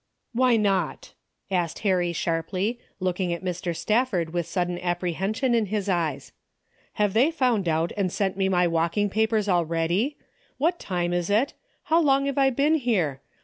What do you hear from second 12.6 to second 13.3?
here